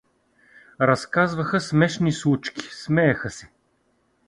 Разказваха 0.79 1.59
смешни 1.61 2.11
случки, 2.11 2.65
смееха 2.71 3.29
се. 3.29 3.49